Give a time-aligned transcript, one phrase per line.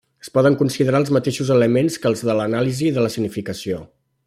[0.21, 3.83] Es poden considerar els mateixos elements que els de l'anàlisi de l'escenificació.